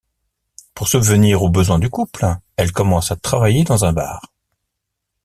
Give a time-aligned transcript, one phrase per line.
[0.73, 2.25] Pour subvenir aux besoins du couple,
[2.57, 4.33] elle commence à travailler dans un bar...